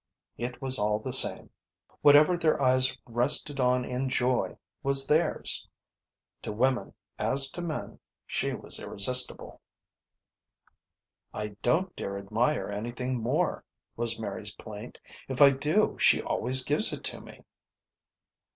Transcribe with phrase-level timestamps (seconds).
[0.39, 1.51] It was all the same.
[2.01, 5.67] Whatever their eyes rested on in joy was theirs.
[6.41, 9.61] To women, as to men, she was irresistible.
[11.35, 13.63] "I don't dare admire anything any more,"
[13.95, 14.99] was Mary's plaint.
[15.27, 17.43] "If I do she always gives it to me."